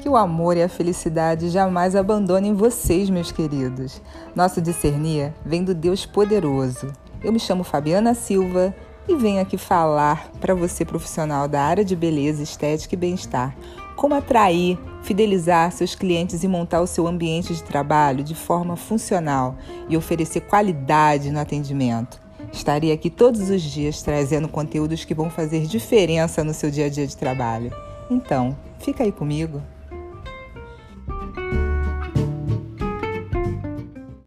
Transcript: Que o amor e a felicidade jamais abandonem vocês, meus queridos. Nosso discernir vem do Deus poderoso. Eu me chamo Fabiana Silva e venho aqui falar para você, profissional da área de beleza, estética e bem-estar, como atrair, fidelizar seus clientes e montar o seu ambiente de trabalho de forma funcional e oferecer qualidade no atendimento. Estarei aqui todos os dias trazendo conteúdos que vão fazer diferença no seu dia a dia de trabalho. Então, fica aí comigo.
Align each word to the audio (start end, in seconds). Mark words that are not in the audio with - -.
Que 0.00 0.08
o 0.08 0.16
amor 0.16 0.56
e 0.56 0.62
a 0.62 0.68
felicidade 0.68 1.50
jamais 1.50 1.96
abandonem 1.96 2.54
vocês, 2.54 3.10
meus 3.10 3.32
queridos. 3.32 4.00
Nosso 4.32 4.62
discernir 4.62 5.34
vem 5.44 5.64
do 5.64 5.74
Deus 5.74 6.06
poderoso. 6.06 6.92
Eu 7.22 7.32
me 7.32 7.40
chamo 7.40 7.64
Fabiana 7.64 8.14
Silva 8.14 8.72
e 9.08 9.16
venho 9.16 9.40
aqui 9.40 9.58
falar 9.58 10.30
para 10.40 10.54
você, 10.54 10.84
profissional 10.84 11.48
da 11.48 11.62
área 11.62 11.84
de 11.84 11.96
beleza, 11.96 12.44
estética 12.44 12.94
e 12.94 12.98
bem-estar, 12.98 13.56
como 13.96 14.14
atrair, 14.14 14.78
fidelizar 15.02 15.72
seus 15.72 15.96
clientes 15.96 16.44
e 16.44 16.48
montar 16.48 16.80
o 16.80 16.86
seu 16.86 17.08
ambiente 17.08 17.52
de 17.52 17.64
trabalho 17.64 18.22
de 18.22 18.36
forma 18.36 18.76
funcional 18.76 19.56
e 19.88 19.96
oferecer 19.96 20.42
qualidade 20.42 21.32
no 21.32 21.40
atendimento. 21.40 22.20
Estarei 22.52 22.92
aqui 22.92 23.10
todos 23.10 23.50
os 23.50 23.62
dias 23.62 24.00
trazendo 24.00 24.46
conteúdos 24.46 25.04
que 25.04 25.14
vão 25.14 25.28
fazer 25.28 25.66
diferença 25.66 26.44
no 26.44 26.54
seu 26.54 26.70
dia 26.70 26.86
a 26.86 26.88
dia 26.88 27.06
de 27.06 27.16
trabalho. 27.16 27.72
Então, 28.08 28.56
fica 28.78 29.02
aí 29.02 29.10
comigo. 29.10 29.60